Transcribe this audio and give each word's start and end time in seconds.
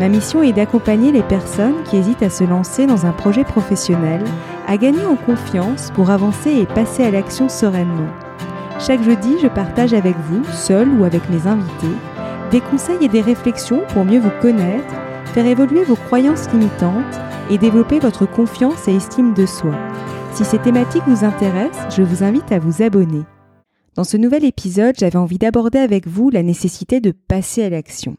Ma 0.00 0.08
mission 0.08 0.42
est 0.42 0.54
d'accompagner 0.54 1.12
les 1.12 1.22
personnes 1.22 1.82
qui 1.84 1.98
hésitent 1.98 2.22
à 2.22 2.30
se 2.30 2.42
lancer 2.42 2.86
dans 2.86 3.04
un 3.04 3.12
projet 3.12 3.44
professionnel, 3.44 4.24
à 4.66 4.78
gagner 4.78 5.04
en 5.04 5.14
confiance 5.14 5.90
pour 5.90 6.08
avancer 6.08 6.52
et 6.52 6.64
passer 6.64 7.04
à 7.04 7.10
l'action 7.10 7.50
sereinement. 7.50 8.08
Chaque 8.78 9.02
jeudi, 9.02 9.36
je 9.42 9.46
partage 9.46 9.92
avec 9.92 10.16
vous, 10.30 10.42
seul 10.54 10.88
ou 10.88 11.04
avec 11.04 11.28
mes 11.28 11.46
invités, 11.46 11.94
des 12.50 12.62
conseils 12.62 13.04
et 13.04 13.08
des 13.08 13.20
réflexions 13.20 13.82
pour 13.90 14.06
mieux 14.06 14.20
vous 14.20 14.32
connaître, 14.40 14.94
faire 15.34 15.44
évoluer 15.44 15.84
vos 15.84 15.96
croyances 15.96 16.50
limitantes 16.50 17.20
et 17.50 17.58
développer 17.58 17.98
votre 17.98 18.24
confiance 18.24 18.88
et 18.88 18.96
estime 18.96 19.34
de 19.34 19.44
soi. 19.44 19.74
Si 20.32 20.46
ces 20.46 20.58
thématiques 20.58 21.06
vous 21.06 21.26
intéressent, 21.26 21.94
je 21.94 22.02
vous 22.02 22.24
invite 22.24 22.50
à 22.52 22.58
vous 22.58 22.80
abonner. 22.80 23.26
Dans 23.96 24.04
ce 24.04 24.16
nouvel 24.16 24.44
épisode, 24.44 24.94
j'avais 24.96 25.16
envie 25.16 25.38
d'aborder 25.38 25.78
avec 25.78 26.06
vous 26.06 26.30
la 26.30 26.44
nécessité 26.44 27.00
de 27.00 27.10
passer 27.10 27.64
à 27.64 27.70
l'action, 27.70 28.16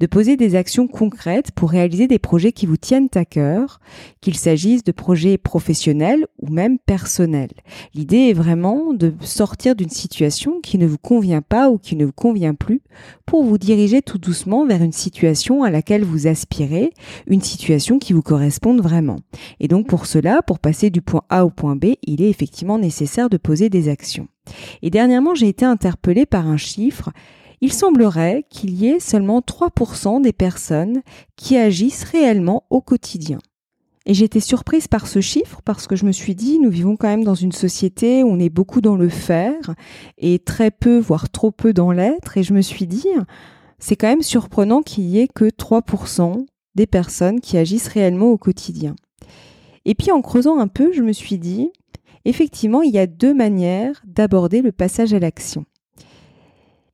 de 0.00 0.06
poser 0.06 0.38
des 0.38 0.54
actions 0.54 0.88
concrètes 0.88 1.50
pour 1.50 1.70
réaliser 1.70 2.08
des 2.08 2.18
projets 2.18 2.52
qui 2.52 2.64
vous 2.64 2.78
tiennent 2.78 3.10
à 3.14 3.26
cœur, 3.26 3.80
qu'il 4.22 4.34
s'agisse 4.34 4.82
de 4.82 4.92
projets 4.92 5.36
professionnels 5.36 6.26
ou 6.40 6.50
même 6.50 6.78
personnels. 6.78 7.52
L'idée 7.94 8.30
est 8.30 8.32
vraiment 8.32 8.94
de 8.94 9.12
sortir 9.20 9.76
d'une 9.76 9.90
situation 9.90 10.58
qui 10.62 10.78
ne 10.78 10.86
vous 10.86 10.98
convient 10.98 11.42
pas 11.42 11.68
ou 11.68 11.76
qui 11.76 11.96
ne 11.96 12.06
vous 12.06 12.12
convient 12.12 12.54
plus 12.54 12.80
pour 13.26 13.44
vous 13.44 13.58
diriger 13.58 14.00
tout 14.00 14.18
doucement 14.18 14.66
vers 14.66 14.82
une 14.82 14.90
situation 14.90 15.64
à 15.64 15.70
laquelle 15.70 16.02
vous 16.02 16.28
aspirez, 16.28 16.92
une 17.26 17.42
situation 17.42 17.98
qui 17.98 18.14
vous 18.14 18.22
corresponde 18.22 18.80
vraiment. 18.80 19.16
Et 19.60 19.68
donc 19.68 19.86
pour 19.86 20.06
cela, 20.06 20.40
pour 20.40 20.60
passer 20.60 20.88
du 20.88 21.02
point 21.02 21.22
A 21.28 21.44
au 21.44 21.50
point 21.50 21.76
B, 21.76 21.96
il 22.04 22.22
est 22.22 22.30
effectivement 22.30 22.78
nécessaire 22.78 23.28
de 23.28 23.36
poser 23.36 23.68
des 23.68 23.90
actions. 23.90 24.26
Et 24.82 24.90
dernièrement, 24.90 25.34
j'ai 25.34 25.48
été 25.48 25.64
interpellée 25.64 26.26
par 26.26 26.46
un 26.46 26.56
chiffre. 26.56 27.10
Il 27.60 27.72
semblerait 27.72 28.44
qu'il 28.48 28.74
y 28.74 28.88
ait 28.88 29.00
seulement 29.00 29.40
3% 29.40 30.22
des 30.22 30.32
personnes 30.32 31.02
qui 31.36 31.56
agissent 31.56 32.04
réellement 32.04 32.64
au 32.70 32.80
quotidien. 32.80 33.38
Et 34.06 34.14
j'étais 34.14 34.40
surprise 34.40 34.88
par 34.88 35.06
ce 35.06 35.20
chiffre 35.20 35.60
parce 35.62 35.86
que 35.86 35.94
je 35.94 36.06
me 36.06 36.12
suis 36.12 36.34
dit, 36.34 36.58
nous 36.58 36.70
vivons 36.70 36.96
quand 36.96 37.08
même 37.08 37.24
dans 37.24 37.34
une 37.34 37.52
société 37.52 38.22
où 38.24 38.28
on 38.28 38.38
est 38.38 38.48
beaucoup 38.48 38.80
dans 38.80 38.96
le 38.96 39.10
faire 39.10 39.74
et 40.16 40.38
très 40.38 40.70
peu, 40.70 40.98
voire 40.98 41.28
trop 41.28 41.50
peu 41.50 41.72
dans 41.72 41.92
l'être. 41.92 42.38
Et 42.38 42.42
je 42.42 42.54
me 42.54 42.62
suis 42.62 42.86
dit, 42.86 43.06
c'est 43.78 43.96
quand 43.96 44.08
même 44.08 44.22
surprenant 44.22 44.80
qu'il 44.82 45.04
y 45.04 45.20
ait 45.20 45.28
que 45.28 45.44
3% 45.44 46.46
des 46.74 46.86
personnes 46.86 47.40
qui 47.40 47.58
agissent 47.58 47.88
réellement 47.88 48.30
au 48.30 48.38
quotidien. 48.38 48.96
Et 49.84 49.94
puis 49.94 50.10
en 50.10 50.22
creusant 50.22 50.58
un 50.58 50.68
peu, 50.68 50.92
je 50.92 51.02
me 51.02 51.12
suis 51.12 51.38
dit, 51.38 51.70
effectivement, 52.24 52.82
il 52.82 52.92
y 52.92 52.98
a 52.98 53.06
deux 53.06 53.34
manières 53.34 54.02
d'aborder 54.04 54.62
le 54.62 54.72
passage 54.72 55.14
à 55.14 55.18
l'action. 55.18 55.64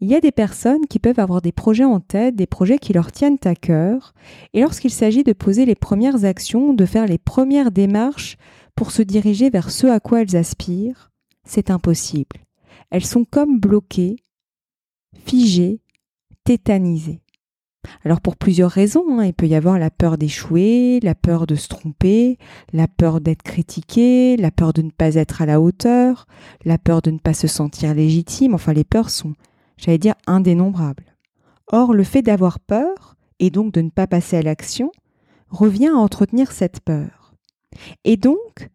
Il 0.01 0.09
y 0.09 0.15
a 0.15 0.21
des 0.21 0.33
personnes 0.33 0.87
qui 0.87 0.99
peuvent 0.99 1.21
avoir 1.21 1.41
des 1.41 1.53
projets 1.53 1.85
en 1.85 2.01
tête, 2.01 2.37
des 2.37 2.47
projets 2.47 2.79
qui 2.79 2.93
leur 2.93 3.13
tiennent 3.13 3.39
à 3.45 3.55
cœur, 3.55 4.13
et 4.53 4.61
lorsqu'il 4.61 4.91
s'agit 4.91 5.25
de 5.25 5.33
poser 5.33 5.65
les 5.65 5.75
premières 5.75 6.25
actions, 6.25 6.75
de 6.75 6.85
faire 6.85 7.07
les 7.07 7.19
premières 7.19 7.71
démarches 7.71 8.37
pour 8.75 8.91
se 8.91 9.01
diriger 9.01 9.49
vers 9.49 9.71
ce 9.71 9.87
à 9.87 10.01
quoi 10.01 10.21
elles 10.21 10.37
aspirent, 10.37 11.11
c'est 11.45 11.71
impossible. 11.71 12.37
Elles 12.91 13.07
sont 13.07 13.25
comme 13.25 13.59
bloquées, 13.59 14.17
figées, 15.25 15.81
tétanisées. 16.45 17.23
Alors 18.05 18.21
pour 18.21 18.37
plusieurs 18.37 18.71
raisons, 18.71 19.19
hein, 19.19 19.25
il 19.25 19.35
peut 19.35 19.47
y 19.47 19.55
avoir 19.55 19.79
la 19.79 19.91
peur 19.91 20.19
d'échouer, 20.19 21.01
la 21.03 21.15
peur 21.15 21.47
de 21.47 21.55
se 21.55 21.69
tromper, 21.69 22.39
la 22.73 22.89
peur 22.89 23.21
d'être 23.21 23.43
critiqué, 23.43 24.37
la 24.37 24.51
peur 24.51 24.73
de 24.73 24.83
ne 24.83 24.91
pas 24.91 25.15
être 25.15 25.43
à 25.43 25.47
la 25.47 25.61
hauteur, 25.61 26.27
la 26.65 26.79
peur 26.79 27.03
de 27.03 27.11
ne 27.11 27.19
pas 27.19 27.35
se 27.35 27.47
sentir 27.47 27.95
légitime, 27.95 28.55
enfin 28.55 28.73
les 28.73 28.85
peurs 28.85 29.11
sont, 29.11 29.35
j'allais 29.77 29.99
dire, 29.99 30.15
indénombrables. 30.27 31.17
Or 31.73 31.95
le 31.95 32.05
fait 32.05 32.23
d'avoir 32.23 32.61
peur, 32.61 33.17
et 33.39 33.51
donc 33.51 33.73
de 33.73 33.81
ne 33.81 33.91
pas 33.91 34.07
passer 34.07 34.37
à 34.37 34.43
l'action, 34.43 34.91
revient 35.49 35.89
à 35.89 35.97
entretenir 35.97 36.53
cette 36.53 36.81
peur. 36.81 37.35
Et 38.05 38.17
donc, 38.17 38.71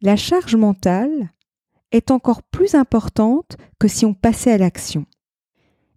la 0.00 0.16
charge 0.16 0.54
mentale 0.56 1.32
est 1.92 2.10
encore 2.10 2.42
plus 2.42 2.74
importante 2.74 3.56
que 3.78 3.88
si 3.88 4.04
on 4.04 4.14
passait 4.14 4.52
à 4.52 4.58
l'action. 4.58 5.06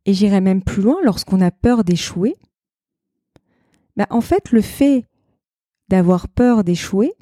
Et 0.05 0.13
j'irais 0.13 0.41
même 0.41 0.63
plus 0.63 0.81
loin, 0.81 0.97
lorsqu'on 1.03 1.41
a 1.41 1.51
peur 1.51 1.83
d'échouer, 1.83 2.35
bah, 3.97 4.07
en 4.11 4.21
fait, 4.21 4.51
le 4.51 4.61
fait 4.61 5.05
d'avoir 5.89 6.29
peur 6.29 6.63
d'échouer 6.63 7.13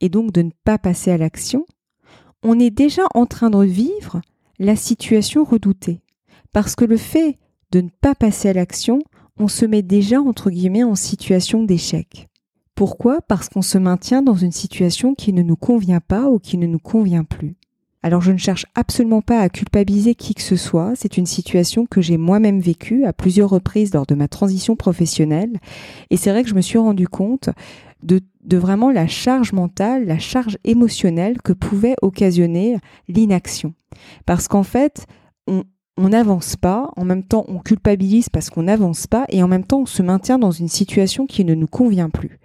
et 0.00 0.08
donc 0.08 0.32
de 0.32 0.42
ne 0.42 0.50
pas 0.64 0.78
passer 0.78 1.10
à 1.10 1.18
l'action, 1.18 1.66
on 2.42 2.58
est 2.58 2.70
déjà 2.70 3.02
en 3.14 3.26
train 3.26 3.50
de 3.50 3.62
vivre 3.62 4.20
la 4.58 4.74
situation 4.74 5.44
redoutée. 5.44 6.00
Parce 6.52 6.74
que 6.74 6.84
le 6.84 6.96
fait 6.96 7.38
de 7.70 7.82
ne 7.82 7.88
pas 7.88 8.14
passer 8.14 8.48
à 8.48 8.52
l'action, 8.52 9.00
on 9.38 9.48
se 9.48 9.64
met 9.64 9.82
déjà 9.82 10.20
entre 10.20 10.50
guillemets 10.50 10.82
en 10.82 10.94
situation 10.94 11.62
d'échec. 11.62 12.28
Pourquoi? 12.74 13.20
Parce 13.20 13.48
qu'on 13.48 13.62
se 13.62 13.78
maintient 13.78 14.22
dans 14.22 14.34
une 14.34 14.52
situation 14.52 15.14
qui 15.14 15.32
ne 15.32 15.42
nous 15.42 15.56
convient 15.56 16.00
pas 16.00 16.28
ou 16.28 16.38
qui 16.38 16.56
ne 16.58 16.66
nous 16.66 16.78
convient 16.78 17.24
plus. 17.24 17.54
Alors 18.02 18.20
je 18.20 18.32
ne 18.32 18.36
cherche 18.36 18.66
absolument 18.74 19.22
pas 19.22 19.38
à 19.38 19.48
culpabiliser 19.48 20.14
qui 20.14 20.34
que 20.34 20.42
ce 20.42 20.56
soit, 20.56 20.92
c'est 20.96 21.16
une 21.16 21.26
situation 21.26 21.86
que 21.86 22.00
j'ai 22.00 22.16
moi-même 22.16 22.60
vécue 22.60 23.04
à 23.04 23.12
plusieurs 23.12 23.50
reprises 23.50 23.94
lors 23.94 24.06
de 24.06 24.14
ma 24.14 24.28
transition 24.28 24.74
professionnelle, 24.74 25.58
et 26.10 26.16
c'est 26.16 26.30
vrai 26.30 26.42
que 26.42 26.48
je 26.48 26.54
me 26.54 26.60
suis 26.60 26.78
rendu 26.78 27.06
compte 27.06 27.50
de, 28.02 28.20
vraiment 28.50 28.90
la 28.90 29.06
charge 29.06 29.52
mentale, 29.52 30.06
la 30.06 30.18
charge 30.18 30.58
émotionnelle 30.64 31.40
que 31.42 31.52
pouvait 31.52 31.94
occasionner 32.02 32.78
l'inaction. 33.06 33.74
Parce 34.26 34.48
qu'en 34.48 34.64
fait, 34.64 35.06
on, 35.46 35.62
on 35.96 36.08
n'avance 36.08 36.56
pas, 36.56 36.90
en 36.96 37.04
même 37.04 37.22
temps 37.22 37.44
on 37.48 37.58
culpabilise 37.58 38.28
parce 38.28 38.50
qu'on 38.50 38.64
n'avance 38.64 39.06
pas, 39.06 39.26
et 39.28 39.42
en 39.42 39.48
même 39.48 39.64
temps 39.64 39.82
on 39.82 39.86
se 39.86 40.02
maintient 40.02 40.38
dans 40.38 40.50
une 40.50 40.68
situation 40.68 41.26
qui 41.26 41.44
ne 41.44 41.54
nous 41.54 41.68
convient 41.68 42.10
plus. 42.10 42.40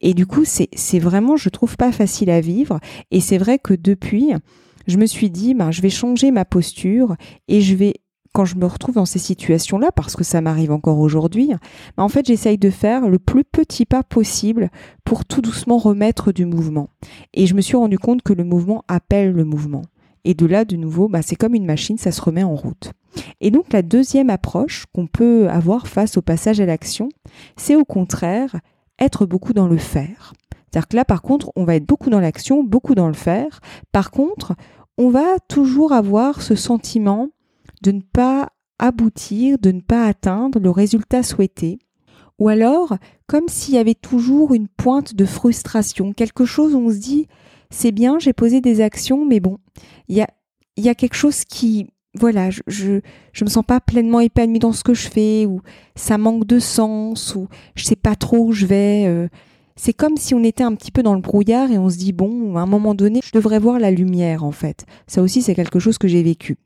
Et 0.00 0.14
du 0.14 0.26
coup, 0.26 0.44
c'est 0.44 0.98
vraiment, 0.98 1.36
je 1.36 1.48
trouve, 1.48 1.76
pas 1.76 1.92
facile 1.92 2.30
à 2.30 2.40
vivre, 2.40 2.78
et 3.10 3.20
c'est 3.20 3.38
vrai 3.38 3.58
que 3.58 3.74
depuis, 3.74 4.32
je 4.86 4.98
me 4.98 5.06
suis 5.06 5.30
dit, 5.30 5.54
ben, 5.54 5.70
je 5.70 5.82
vais 5.82 5.90
changer 5.90 6.30
ma 6.30 6.44
posture 6.44 7.16
et 7.48 7.60
je 7.60 7.74
vais, 7.74 7.94
quand 8.32 8.44
je 8.44 8.56
me 8.56 8.66
retrouve 8.66 8.94
dans 8.94 9.04
ces 9.04 9.18
situations-là, 9.18 9.90
parce 9.92 10.16
que 10.16 10.24
ça 10.24 10.40
m'arrive 10.40 10.72
encore 10.72 10.98
aujourd'hui, 10.98 11.48
ben, 11.96 12.02
en 12.02 12.08
fait, 12.08 12.26
j'essaye 12.26 12.58
de 12.58 12.70
faire 12.70 13.08
le 13.08 13.18
plus 13.18 13.44
petit 13.44 13.86
pas 13.86 14.02
possible 14.02 14.70
pour 15.04 15.24
tout 15.24 15.40
doucement 15.40 15.78
remettre 15.78 16.32
du 16.32 16.46
mouvement. 16.46 16.88
Et 17.34 17.46
je 17.46 17.54
me 17.54 17.60
suis 17.60 17.76
rendu 17.76 17.98
compte 17.98 18.22
que 18.22 18.32
le 18.32 18.44
mouvement 18.44 18.84
appelle 18.88 19.32
le 19.32 19.44
mouvement. 19.44 19.82
Et 20.24 20.34
de 20.34 20.46
là, 20.46 20.64
de 20.64 20.76
nouveau, 20.76 21.08
ben, 21.08 21.22
c'est 21.22 21.36
comme 21.36 21.54
une 21.54 21.64
machine, 21.64 21.98
ça 21.98 22.12
se 22.12 22.20
remet 22.20 22.42
en 22.42 22.54
route. 22.54 22.92
Et 23.40 23.50
donc, 23.50 23.72
la 23.72 23.82
deuxième 23.82 24.30
approche 24.30 24.86
qu'on 24.94 25.06
peut 25.06 25.48
avoir 25.48 25.88
face 25.88 26.16
au 26.16 26.22
passage 26.22 26.60
à 26.60 26.66
l'action, 26.66 27.08
c'est 27.56 27.76
au 27.76 27.84
contraire 27.84 28.56
être 28.98 29.24
beaucoup 29.24 29.54
dans 29.54 29.66
le 29.66 29.78
faire. 29.78 30.34
C'est-à-dire 30.70 30.88
que 30.88 30.96
là, 30.96 31.04
par 31.04 31.22
contre, 31.22 31.50
on 31.56 31.64
va 31.64 31.76
être 31.76 31.86
beaucoup 31.86 32.10
dans 32.10 32.20
l'action, 32.20 32.62
beaucoup 32.62 32.94
dans 32.94 33.08
le 33.08 33.14
faire. 33.14 33.60
Par 33.92 34.10
contre, 34.10 34.54
on 34.98 35.08
va 35.10 35.38
toujours 35.48 35.92
avoir 35.92 36.42
ce 36.42 36.54
sentiment 36.54 37.28
de 37.82 37.92
ne 37.92 38.00
pas 38.00 38.50
aboutir, 38.78 39.58
de 39.58 39.72
ne 39.72 39.80
pas 39.80 40.06
atteindre 40.06 40.60
le 40.60 40.70
résultat 40.70 41.22
souhaité. 41.22 41.78
Ou 42.38 42.48
alors, 42.48 42.96
comme 43.26 43.48
s'il 43.48 43.74
y 43.74 43.78
avait 43.78 43.94
toujours 43.94 44.54
une 44.54 44.68
pointe 44.68 45.14
de 45.14 45.24
frustration, 45.24 46.12
quelque 46.12 46.44
chose 46.44 46.74
où 46.74 46.78
on 46.78 46.90
se 46.90 46.98
dit, 46.98 47.26
c'est 47.70 47.92
bien, 47.92 48.18
j'ai 48.18 48.32
posé 48.32 48.60
des 48.60 48.80
actions, 48.80 49.24
mais 49.24 49.40
bon, 49.40 49.58
il 50.08 50.16
y 50.16 50.88
a, 50.88 50.94
quelque 50.94 51.14
chose 51.14 51.44
qui, 51.44 51.88
voilà, 52.14 52.50
je, 52.50 52.60
je, 52.66 53.00
je, 53.32 53.44
me 53.44 53.50
sens 53.50 53.64
pas 53.66 53.80
pleinement 53.80 54.20
épanoui 54.20 54.58
dans 54.58 54.72
ce 54.72 54.82
que 54.82 54.94
je 54.94 55.08
fais, 55.08 55.46
ou 55.46 55.60
ça 55.94 56.16
manque 56.16 56.46
de 56.46 56.58
sens, 56.58 57.34
ou 57.34 57.48
je 57.74 57.84
sais 57.84 57.96
pas 57.96 58.16
trop 58.16 58.46
où 58.46 58.52
je 58.52 58.66
vais. 58.66 59.04
Euh, 59.06 59.28
c'est 59.80 59.94
comme 59.94 60.18
si 60.18 60.34
on 60.34 60.44
était 60.44 60.62
un 60.62 60.74
petit 60.74 60.90
peu 60.90 61.02
dans 61.02 61.14
le 61.14 61.22
brouillard 61.22 61.70
et 61.70 61.78
on 61.78 61.88
se 61.88 61.96
dit 61.96 62.12
bon, 62.12 62.54
à 62.56 62.60
un 62.60 62.66
moment 62.66 62.94
donné, 62.94 63.20
je 63.24 63.32
devrais 63.32 63.58
voir 63.58 63.78
la 63.78 63.90
lumière 63.90 64.44
en 64.44 64.52
fait. 64.52 64.84
Ça 65.06 65.22
aussi, 65.22 65.40
c'est 65.40 65.54
quelque 65.54 65.78
chose 65.78 65.96
que 65.96 66.06
j'ai 66.06 66.22
vécu. 66.22 66.58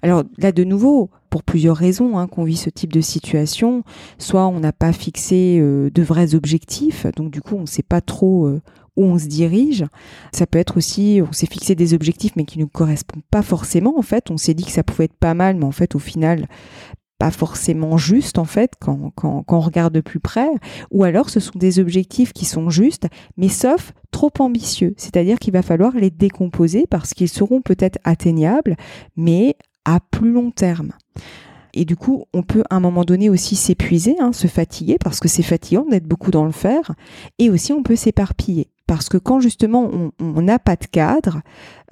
Alors 0.00 0.24
là, 0.38 0.52
de 0.52 0.64
nouveau, 0.64 1.10
pour 1.28 1.42
plusieurs 1.42 1.76
raisons 1.76 2.16
hein, 2.16 2.26
qu'on 2.28 2.44
vit 2.44 2.56
ce 2.56 2.70
type 2.70 2.90
de 2.90 3.02
situation, 3.02 3.82
soit 4.16 4.46
on 4.46 4.58
n'a 4.58 4.72
pas 4.72 4.94
fixé 4.94 5.58
euh, 5.60 5.90
de 5.90 6.02
vrais 6.02 6.34
objectifs, 6.34 7.06
donc 7.14 7.30
du 7.30 7.42
coup, 7.42 7.56
on 7.56 7.62
ne 7.62 7.66
sait 7.66 7.82
pas 7.82 8.00
trop 8.00 8.46
euh, 8.46 8.62
où 8.96 9.04
on 9.04 9.18
se 9.18 9.26
dirige. 9.26 9.84
Ça 10.32 10.46
peut 10.46 10.58
être 10.58 10.78
aussi, 10.78 11.20
on 11.28 11.32
s'est 11.32 11.46
fixé 11.46 11.74
des 11.74 11.92
objectifs 11.92 12.32
mais 12.36 12.46
qui 12.46 12.58
ne 12.58 12.64
correspondent 12.64 13.22
pas 13.30 13.42
forcément 13.42 13.98
en 13.98 14.02
fait. 14.02 14.30
On 14.30 14.38
s'est 14.38 14.54
dit 14.54 14.64
que 14.64 14.72
ça 14.72 14.82
pouvait 14.82 15.04
être 15.04 15.12
pas 15.12 15.34
mal, 15.34 15.56
mais 15.56 15.66
en 15.66 15.72
fait, 15.72 15.94
au 15.94 15.98
final, 15.98 16.48
pas 17.22 17.30
forcément 17.30 17.98
justes 17.98 18.38
en 18.38 18.44
fait 18.44 18.72
quand, 18.80 19.12
on 19.16 19.60
regarde 19.60 19.94
de 19.94 20.00
plus 20.00 20.18
près, 20.18 20.48
ou 20.90 21.04
alors 21.04 21.30
ce 21.30 21.38
sont 21.38 21.56
des 21.56 21.78
objectifs 21.78 22.32
qui 22.32 22.44
sont 22.44 22.68
justes, 22.68 23.06
mais 23.36 23.48
sauf 23.48 23.92
trop 24.10 24.32
ambitieux, 24.40 24.92
c'est-à-dire 24.96 25.38
qu'il 25.38 25.52
va 25.52 25.62
falloir 25.62 25.94
les 25.94 26.10
décomposer 26.10 26.84
parce 26.90 27.14
qu'ils 27.14 27.28
seront 27.28 27.60
peut-être 27.60 28.00
atteignables, 28.02 28.74
mais 29.16 29.54
à 29.84 30.00
plus 30.00 30.32
long 30.32 30.50
terme. 30.50 30.94
Et 31.74 31.84
du 31.84 31.94
coup, 31.94 32.24
on 32.34 32.42
peut 32.42 32.64
à 32.70 32.74
un 32.74 32.80
moment 32.80 33.04
donné 33.04 33.30
aussi 33.30 33.54
s'épuiser, 33.54 34.16
hein, 34.18 34.32
se 34.32 34.48
fatiguer, 34.48 34.96
parce 34.98 35.20
que 35.20 35.28
c'est 35.28 35.44
fatigant 35.44 35.86
d'être 35.88 36.08
beaucoup 36.08 36.32
dans 36.32 36.44
le 36.44 36.50
faire, 36.50 36.90
et 37.38 37.50
aussi 37.50 37.72
on 37.72 37.84
peut 37.84 37.94
s'éparpiller. 37.94 38.66
Parce 38.92 39.08
que 39.08 39.16
quand 39.16 39.40
justement 39.40 39.90
on 40.20 40.42
n'a 40.42 40.58
pas 40.58 40.76
de 40.76 40.84
cadre, 40.84 41.40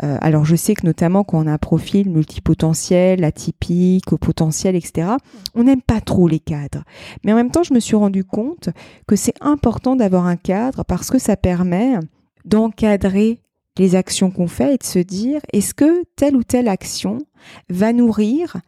euh, 0.03 0.19
alors 0.21 0.45
je 0.45 0.55
sais 0.55 0.75
que 0.75 0.85
notamment 0.85 1.25
quand 1.25 1.43
on 1.43 1.47
a 1.47 1.53
un 1.53 1.57
profil 1.57 2.11
multipotentiel, 2.11 3.25
atypique, 3.25 4.13
au 4.13 4.19
potentiel, 4.19 4.77
etc., 4.77 5.13
on 5.55 5.63
n'aime 5.65 5.81
pas 5.81 6.03
trop 6.03 6.29
les 6.29 6.41
cadres. 6.41 6.85
Mais 7.25 7.33
en 7.33 7.37
même 7.37 7.51
temps, 7.51 7.63
je 7.63 7.73
me 7.73 7.81
suis 7.81 7.97
rendu 7.97 8.23
compte 8.23 8.69
que 9.07 9.17
c'est 9.17 9.33
important 9.41 9.97
d'avoir 9.97 10.27
un 10.27 10.37
cadre 10.37 10.85
parce 10.85 11.11
que 11.11 11.19
ça 11.19 11.39
permet 11.39 11.95
d'encadrer 12.45 13.41
les 13.79 13.95
actions 13.95 14.31
qu'on 14.31 14.47
fait 14.47 14.75
et 14.75 14.77
de 14.77 14.85
se 14.85 14.99
dire 14.99 15.41
est-ce 15.55 15.73
que 15.73 16.05
telle 16.17 16.37
ou 16.37 16.43
telle 16.43 16.69
action 16.69 17.17
va 17.71 17.95
nourrir 17.95 18.59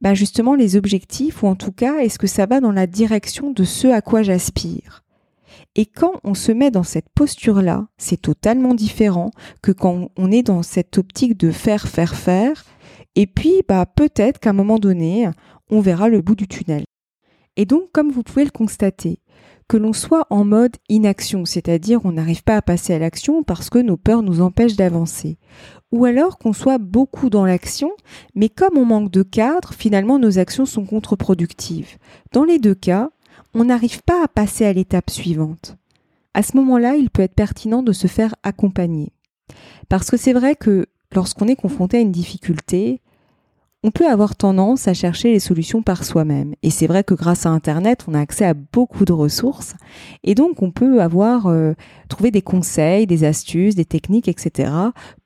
bah 0.00 0.14
justement 0.14 0.54
les 0.54 0.76
objectifs 0.76 1.42
ou 1.42 1.46
en 1.46 1.56
tout 1.56 1.72
cas 1.72 1.98
est-ce 1.98 2.18
que 2.18 2.26
ça 2.26 2.46
va 2.46 2.60
dans 2.60 2.72
la 2.72 2.86
direction 2.86 3.50
de 3.50 3.64
ce 3.64 3.88
à 3.88 4.00
quoi 4.00 4.22
j'aspire? 4.22 5.02
Et 5.78 5.84
quand 5.84 6.20
on 6.24 6.32
se 6.32 6.52
met 6.52 6.70
dans 6.70 6.82
cette 6.82 7.10
posture-là, 7.14 7.86
c'est 7.98 8.22
totalement 8.22 8.72
différent 8.72 9.30
que 9.62 9.72
quand 9.72 10.08
on 10.16 10.32
est 10.32 10.42
dans 10.42 10.62
cette 10.62 10.96
optique 10.96 11.36
de 11.36 11.50
faire, 11.50 11.86
faire, 11.86 12.16
faire. 12.16 12.64
Et 13.14 13.26
puis, 13.26 13.60
bah, 13.68 13.84
peut-être 13.84 14.40
qu'à 14.40 14.50
un 14.50 14.54
moment 14.54 14.78
donné, 14.78 15.28
on 15.70 15.80
verra 15.80 16.08
le 16.08 16.22
bout 16.22 16.34
du 16.34 16.48
tunnel. 16.48 16.84
Et 17.56 17.66
donc, 17.66 17.92
comme 17.92 18.10
vous 18.10 18.22
pouvez 18.22 18.44
le 18.44 18.50
constater, 18.50 19.20
que 19.68 19.76
l'on 19.76 19.92
soit 19.92 20.26
en 20.30 20.44
mode 20.44 20.76
inaction, 20.88 21.44
c'est-à-dire 21.44 22.00
on 22.04 22.12
n'arrive 22.12 22.44
pas 22.44 22.56
à 22.56 22.62
passer 22.62 22.94
à 22.94 22.98
l'action 22.98 23.42
parce 23.42 23.68
que 23.68 23.78
nos 23.78 23.96
peurs 23.96 24.22
nous 24.22 24.40
empêchent 24.40 24.76
d'avancer, 24.76 25.38
ou 25.90 26.04
alors 26.04 26.38
qu'on 26.38 26.52
soit 26.52 26.78
beaucoup 26.78 27.30
dans 27.30 27.44
l'action, 27.44 27.90
mais 28.34 28.48
comme 28.48 28.78
on 28.78 28.84
manque 28.84 29.10
de 29.10 29.22
cadre, 29.22 29.74
finalement 29.74 30.18
nos 30.18 30.38
actions 30.38 30.66
sont 30.66 30.84
contre-productives. 30.84 31.98
Dans 32.32 32.44
les 32.44 32.58
deux 32.58 32.74
cas, 32.74 33.10
on 33.56 33.64
n'arrive 33.64 34.02
pas 34.02 34.22
à 34.22 34.28
passer 34.28 34.66
à 34.66 34.72
l'étape 34.74 35.08
suivante. 35.08 35.78
À 36.34 36.42
ce 36.42 36.58
moment-là, 36.58 36.96
il 36.96 37.08
peut 37.08 37.22
être 37.22 37.34
pertinent 37.34 37.82
de 37.82 37.92
se 37.92 38.06
faire 38.06 38.34
accompagner. 38.42 39.12
Parce 39.88 40.10
que 40.10 40.18
c'est 40.18 40.34
vrai 40.34 40.56
que 40.56 40.86
lorsqu'on 41.14 41.48
est 41.48 41.56
confronté 41.56 41.96
à 41.96 42.00
une 42.00 42.12
difficulté, 42.12 43.00
on 43.82 43.90
peut 43.90 44.06
avoir 44.06 44.36
tendance 44.36 44.88
à 44.88 44.94
chercher 44.94 45.32
les 45.32 45.40
solutions 45.40 45.80
par 45.80 46.04
soi-même. 46.04 46.54
Et 46.62 46.68
c'est 46.68 46.86
vrai 46.86 47.02
que 47.02 47.14
grâce 47.14 47.46
à 47.46 47.50
Internet, 47.50 48.04
on 48.08 48.14
a 48.14 48.20
accès 48.20 48.44
à 48.44 48.52
beaucoup 48.52 49.06
de 49.06 49.14
ressources. 49.14 49.74
Et 50.22 50.34
donc, 50.34 50.60
on 50.60 50.70
peut 50.70 51.00
avoir 51.00 51.46
euh, 51.46 51.72
trouvé 52.10 52.30
des 52.30 52.42
conseils, 52.42 53.06
des 53.06 53.24
astuces, 53.24 53.74
des 53.74 53.86
techniques, 53.86 54.28
etc. 54.28 54.70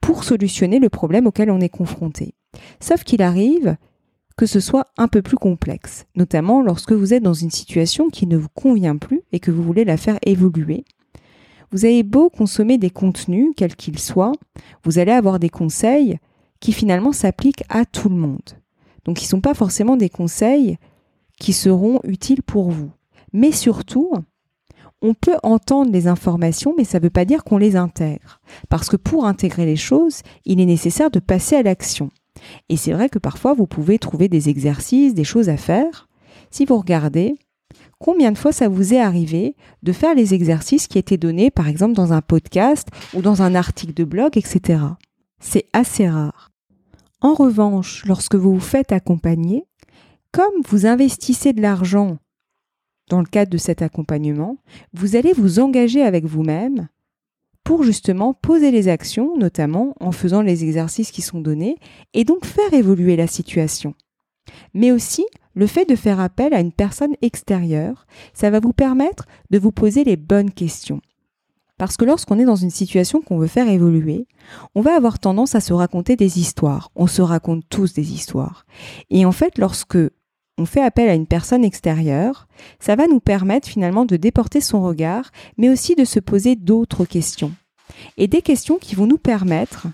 pour 0.00 0.22
solutionner 0.22 0.78
le 0.78 0.88
problème 0.88 1.26
auquel 1.26 1.50
on 1.50 1.60
est 1.60 1.68
confronté. 1.68 2.34
Sauf 2.78 3.02
qu'il 3.02 3.22
arrive 3.22 3.76
que 4.40 4.46
ce 4.46 4.58
soit 4.58 4.86
un 4.96 5.06
peu 5.06 5.20
plus 5.20 5.36
complexe, 5.36 6.06
notamment 6.16 6.62
lorsque 6.62 6.92
vous 6.92 7.12
êtes 7.12 7.22
dans 7.22 7.34
une 7.34 7.50
situation 7.50 8.08
qui 8.08 8.26
ne 8.26 8.38
vous 8.38 8.48
convient 8.48 8.96
plus 8.96 9.20
et 9.32 9.38
que 9.38 9.50
vous 9.50 9.62
voulez 9.62 9.84
la 9.84 9.98
faire 9.98 10.18
évoluer. 10.24 10.86
Vous 11.70 11.84
avez 11.84 12.02
beau 12.02 12.30
consommer 12.30 12.78
des 12.78 12.88
contenus, 12.88 13.52
quels 13.54 13.76
qu'ils 13.76 13.98
soient, 13.98 14.32
vous 14.82 14.98
allez 14.98 15.12
avoir 15.12 15.40
des 15.40 15.50
conseils 15.50 16.16
qui 16.58 16.72
finalement 16.72 17.12
s'appliquent 17.12 17.64
à 17.68 17.84
tout 17.84 18.08
le 18.08 18.16
monde. 18.16 18.56
Donc 19.04 19.20
ils 19.20 19.26
ne 19.26 19.28
sont 19.28 19.42
pas 19.42 19.52
forcément 19.52 19.98
des 19.98 20.08
conseils 20.08 20.78
qui 21.38 21.52
seront 21.52 22.00
utiles 22.04 22.42
pour 22.42 22.70
vous. 22.70 22.92
Mais 23.34 23.52
surtout, 23.52 24.10
on 25.02 25.12
peut 25.12 25.36
entendre 25.42 25.92
les 25.92 26.06
informations, 26.06 26.72
mais 26.78 26.84
ça 26.84 26.98
ne 26.98 27.02
veut 27.02 27.10
pas 27.10 27.26
dire 27.26 27.44
qu'on 27.44 27.58
les 27.58 27.76
intègre. 27.76 28.40
Parce 28.70 28.88
que 28.88 28.96
pour 28.96 29.26
intégrer 29.26 29.66
les 29.66 29.76
choses, 29.76 30.22
il 30.46 30.62
est 30.62 30.66
nécessaire 30.66 31.10
de 31.10 31.20
passer 31.20 31.56
à 31.56 31.62
l'action. 31.62 32.08
Et 32.68 32.76
c'est 32.76 32.92
vrai 32.92 33.08
que 33.08 33.18
parfois, 33.18 33.54
vous 33.54 33.66
pouvez 33.66 33.98
trouver 33.98 34.28
des 34.28 34.48
exercices, 34.48 35.14
des 35.14 35.24
choses 35.24 35.48
à 35.48 35.56
faire. 35.56 36.08
Si 36.50 36.64
vous 36.64 36.76
regardez, 36.78 37.36
combien 37.98 38.32
de 38.32 38.38
fois 38.38 38.52
ça 38.52 38.68
vous 38.68 38.94
est 38.94 39.00
arrivé 39.00 39.56
de 39.82 39.92
faire 39.92 40.14
les 40.14 40.34
exercices 40.34 40.86
qui 40.86 40.98
étaient 40.98 41.16
donnés, 41.16 41.50
par 41.50 41.68
exemple, 41.68 41.94
dans 41.94 42.12
un 42.12 42.22
podcast 42.22 42.88
ou 43.14 43.22
dans 43.22 43.42
un 43.42 43.54
article 43.54 43.94
de 43.94 44.04
blog, 44.04 44.36
etc. 44.36 44.82
C'est 45.38 45.66
assez 45.72 46.08
rare. 46.08 46.50
En 47.20 47.34
revanche, 47.34 48.04
lorsque 48.06 48.34
vous 48.34 48.54
vous 48.54 48.60
faites 48.60 48.92
accompagner, 48.92 49.64
comme 50.32 50.62
vous 50.68 50.86
investissez 50.86 51.52
de 51.52 51.60
l'argent 51.60 52.18
dans 53.08 53.18
le 53.18 53.26
cadre 53.26 53.50
de 53.50 53.58
cet 53.58 53.82
accompagnement, 53.82 54.56
vous 54.94 55.16
allez 55.16 55.32
vous 55.32 55.58
engager 55.58 56.02
avec 56.02 56.24
vous-même 56.24 56.88
pour 57.64 57.84
justement 57.84 58.34
poser 58.34 58.70
les 58.70 58.88
actions, 58.88 59.36
notamment 59.36 59.94
en 60.00 60.12
faisant 60.12 60.42
les 60.42 60.64
exercices 60.64 61.10
qui 61.10 61.22
sont 61.22 61.40
donnés, 61.40 61.76
et 62.14 62.24
donc 62.24 62.44
faire 62.44 62.72
évoluer 62.72 63.16
la 63.16 63.26
situation. 63.26 63.94
Mais 64.74 64.92
aussi, 64.92 65.24
le 65.54 65.66
fait 65.66 65.88
de 65.88 65.96
faire 65.96 66.20
appel 66.20 66.54
à 66.54 66.60
une 66.60 66.72
personne 66.72 67.14
extérieure, 67.22 68.06
ça 68.32 68.50
va 68.50 68.60
vous 68.60 68.72
permettre 68.72 69.26
de 69.50 69.58
vous 69.58 69.72
poser 69.72 70.04
les 70.04 70.16
bonnes 70.16 70.50
questions. 70.50 71.00
Parce 71.80 71.96
que 71.96 72.04
lorsqu'on 72.04 72.38
est 72.38 72.44
dans 72.44 72.56
une 72.56 72.70
situation 72.70 73.22
qu'on 73.22 73.38
veut 73.38 73.46
faire 73.46 73.68
évoluer, 73.68 74.26
on 74.74 74.82
va 74.82 74.94
avoir 74.94 75.18
tendance 75.18 75.54
à 75.54 75.60
se 75.60 75.72
raconter 75.72 76.14
des 76.14 76.38
histoires. 76.38 76.90
On 76.94 77.06
se 77.06 77.22
raconte 77.22 77.64
tous 77.70 77.94
des 77.94 78.12
histoires. 78.12 78.66
Et 79.08 79.24
en 79.24 79.32
fait, 79.32 79.56
lorsque 79.56 79.96
on 80.60 80.66
fait 80.66 80.82
appel 80.82 81.08
à 81.08 81.14
une 81.14 81.26
personne 81.26 81.64
extérieure, 81.64 82.46
ça 82.78 82.96
va 82.96 83.06
nous 83.06 83.20
permettre 83.20 83.68
finalement 83.68 84.04
de 84.04 84.16
déporter 84.16 84.60
son 84.60 84.82
regard, 84.82 85.30
mais 85.56 85.68
aussi 85.68 85.94
de 85.94 86.04
se 86.04 86.20
poser 86.20 86.56
d'autres 86.56 87.04
questions. 87.04 87.52
Et 88.16 88.28
des 88.28 88.42
questions 88.42 88.78
qui 88.78 88.94
vont 88.94 89.06
nous 89.06 89.18
permettre 89.18 89.88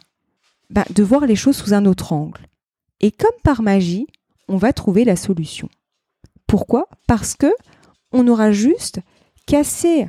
bah, 0.71 0.85
de 0.95 1.03
voir 1.03 1.27
les 1.27 1.37
choses 1.37 1.57
sous 1.57 1.75
un 1.75 1.87
autre 1.87 2.13
angle. 2.13 2.47
Et 3.01 3.11
comme 3.11 3.31
par 3.43 3.63
magie, 3.63 4.07
on 4.49 4.57
va 4.57 4.73
trouver 4.73 5.05
la 5.05 5.17
solution. 5.17 5.69
Pourquoi? 6.47 6.89
Parce 7.07 7.35
que 7.35 7.53
on 8.13 8.29
aura 8.29 8.53
juste 8.53 9.01
cassé 9.47 10.09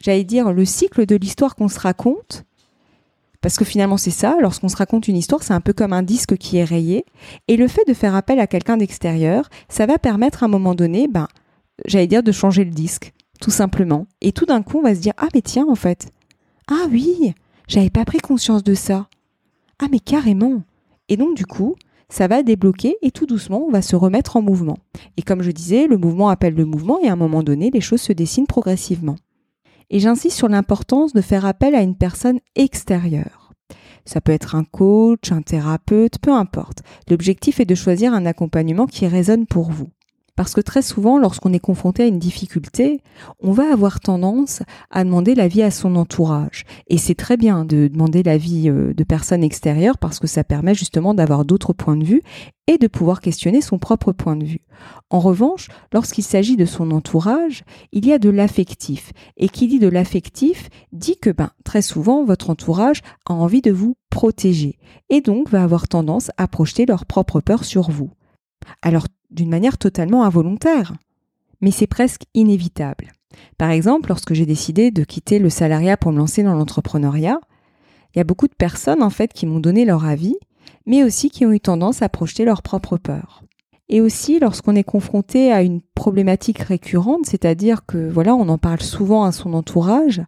j'allais 0.00 0.24
dire, 0.24 0.52
le 0.52 0.64
cycle 0.64 1.06
de 1.06 1.16
l'histoire 1.16 1.56
qu'on 1.56 1.68
se 1.68 1.80
raconte. 1.80 2.44
Parce 3.40 3.56
que 3.56 3.64
finalement, 3.64 3.96
c'est 3.96 4.10
ça. 4.10 4.36
Lorsqu'on 4.40 4.68
se 4.68 4.76
raconte 4.76 5.08
une 5.08 5.16
histoire, 5.16 5.42
c'est 5.42 5.52
un 5.52 5.60
peu 5.60 5.72
comme 5.72 5.92
un 5.92 6.02
disque 6.02 6.36
qui 6.36 6.56
est 6.56 6.64
rayé. 6.64 7.04
Et 7.46 7.56
le 7.56 7.68
fait 7.68 7.86
de 7.86 7.94
faire 7.94 8.14
appel 8.14 8.40
à 8.40 8.46
quelqu'un 8.46 8.76
d'extérieur, 8.76 9.48
ça 9.68 9.86
va 9.86 9.98
permettre 9.98 10.42
à 10.42 10.46
un 10.46 10.48
moment 10.48 10.74
donné, 10.74 11.06
ben, 11.08 11.28
j'allais 11.86 12.08
dire, 12.08 12.22
de 12.22 12.32
changer 12.32 12.64
le 12.64 12.72
disque, 12.72 13.12
tout 13.40 13.50
simplement. 13.50 14.06
Et 14.20 14.32
tout 14.32 14.46
d'un 14.46 14.62
coup, 14.62 14.78
on 14.78 14.82
va 14.82 14.94
se 14.94 15.00
dire, 15.00 15.14
ah, 15.18 15.28
mais 15.34 15.42
tiens, 15.42 15.66
en 15.68 15.76
fait. 15.76 16.08
Ah 16.68 16.86
oui, 16.90 17.32
j'avais 17.68 17.90
pas 17.90 18.04
pris 18.04 18.18
conscience 18.18 18.64
de 18.64 18.74
ça. 18.74 19.08
Ah, 19.78 19.86
mais 19.90 20.00
carrément. 20.00 20.62
Et 21.08 21.16
donc, 21.16 21.36
du 21.36 21.46
coup, 21.46 21.76
ça 22.08 22.26
va 22.26 22.42
débloquer 22.42 22.96
et 23.02 23.10
tout 23.10 23.26
doucement, 23.26 23.64
on 23.66 23.70
va 23.70 23.82
se 23.82 23.94
remettre 23.94 24.36
en 24.36 24.42
mouvement. 24.42 24.78
Et 25.16 25.22
comme 25.22 25.42
je 25.42 25.50
disais, 25.50 25.86
le 25.86 25.98
mouvement 25.98 26.30
appelle 26.30 26.54
le 26.54 26.64
mouvement 26.64 26.98
et 27.00 27.08
à 27.08 27.12
un 27.12 27.16
moment 27.16 27.42
donné, 27.42 27.70
les 27.70 27.80
choses 27.80 28.00
se 28.00 28.12
dessinent 28.12 28.46
progressivement. 28.46 29.16
Et 29.90 30.00
j'insiste 30.00 30.36
sur 30.36 30.48
l'importance 30.48 31.12
de 31.12 31.20
faire 31.20 31.46
appel 31.46 31.74
à 31.74 31.82
une 31.82 31.96
personne 31.96 32.40
extérieure. 32.56 33.52
Ça 34.04 34.20
peut 34.20 34.32
être 34.32 34.54
un 34.54 34.64
coach, 34.64 35.32
un 35.32 35.42
thérapeute, 35.42 36.18
peu 36.18 36.32
importe. 36.32 36.82
L'objectif 37.10 37.60
est 37.60 37.66
de 37.66 37.74
choisir 37.74 38.14
un 38.14 38.26
accompagnement 38.26 38.86
qui 38.86 39.06
résonne 39.06 39.46
pour 39.46 39.70
vous. 39.70 39.90
Parce 40.38 40.54
que 40.54 40.60
très 40.60 40.82
souvent, 40.82 41.18
lorsqu'on 41.18 41.52
est 41.52 41.58
confronté 41.58 42.04
à 42.04 42.06
une 42.06 42.20
difficulté, 42.20 43.00
on 43.40 43.50
va 43.50 43.72
avoir 43.72 43.98
tendance 43.98 44.62
à 44.88 45.02
demander 45.02 45.34
l'avis 45.34 45.62
à 45.62 45.72
son 45.72 45.96
entourage. 45.96 46.64
Et 46.86 46.96
c'est 46.96 47.16
très 47.16 47.36
bien 47.36 47.64
de 47.64 47.88
demander 47.88 48.22
l'avis 48.22 48.68
euh, 48.70 48.94
de 48.94 49.02
personnes 49.02 49.42
extérieures 49.42 49.98
parce 49.98 50.20
que 50.20 50.28
ça 50.28 50.44
permet 50.44 50.76
justement 50.76 51.12
d'avoir 51.12 51.44
d'autres 51.44 51.72
points 51.72 51.96
de 51.96 52.04
vue 52.04 52.22
et 52.68 52.78
de 52.78 52.86
pouvoir 52.86 53.20
questionner 53.20 53.60
son 53.60 53.80
propre 53.80 54.12
point 54.12 54.36
de 54.36 54.44
vue. 54.44 54.60
En 55.10 55.18
revanche, 55.18 55.66
lorsqu'il 55.92 56.22
s'agit 56.22 56.56
de 56.56 56.66
son 56.66 56.92
entourage, 56.92 57.64
il 57.90 58.06
y 58.06 58.12
a 58.12 58.20
de 58.20 58.30
l'affectif. 58.30 59.12
Et 59.38 59.48
qui 59.48 59.66
dit 59.66 59.80
de 59.80 59.88
l'affectif 59.88 60.68
dit 60.92 61.16
que 61.16 61.30
ben, 61.30 61.50
très 61.64 61.82
souvent, 61.82 62.24
votre 62.24 62.50
entourage 62.50 63.02
a 63.28 63.32
envie 63.34 63.60
de 63.60 63.72
vous 63.72 63.96
protéger 64.08 64.78
et 65.10 65.20
donc 65.20 65.50
va 65.50 65.64
avoir 65.64 65.88
tendance 65.88 66.30
à 66.36 66.46
projeter 66.46 66.86
leur 66.86 67.06
propre 67.06 67.40
peur 67.40 67.64
sur 67.64 67.90
vous. 67.90 68.12
Alors 68.82 69.06
d'une 69.30 69.50
manière 69.50 69.78
totalement 69.78 70.24
involontaire. 70.24 70.94
Mais 71.60 71.70
c'est 71.70 71.86
presque 71.86 72.22
inévitable. 72.34 73.12
Par 73.56 73.70
exemple, 73.70 74.08
lorsque 74.08 74.34
j'ai 74.34 74.46
décidé 74.46 74.90
de 74.90 75.04
quitter 75.04 75.38
le 75.38 75.50
salariat 75.50 75.96
pour 75.96 76.12
me 76.12 76.18
lancer 76.18 76.42
dans 76.42 76.54
l'entrepreneuriat, 76.54 77.40
il 78.14 78.18
y 78.18 78.20
a 78.20 78.24
beaucoup 78.24 78.48
de 78.48 78.54
personnes 78.54 79.02
en 79.02 79.10
fait 79.10 79.32
qui 79.32 79.46
m'ont 79.46 79.60
donné 79.60 79.84
leur 79.84 80.04
avis, 80.04 80.36
mais 80.86 81.02
aussi 81.02 81.30
qui 81.30 81.44
ont 81.44 81.52
eu 81.52 81.60
tendance 81.60 82.02
à 82.02 82.08
projeter 82.08 82.44
leurs 82.44 82.62
propres 82.62 82.96
peurs. 82.96 83.42
Et 83.90 84.00
aussi 84.00 84.38
lorsqu'on 84.38 84.76
est 84.76 84.84
confronté 84.84 85.52
à 85.52 85.62
une 85.62 85.80
problématique 85.94 86.58
récurrente, 86.58 87.24
c'est-à-dire 87.24 87.86
que 87.86 88.08
voilà, 88.08 88.34
on 88.34 88.48
en 88.48 88.58
parle 88.58 88.80
souvent 88.80 89.24
à 89.24 89.32
son 89.32 89.54
entourage, 89.54 90.22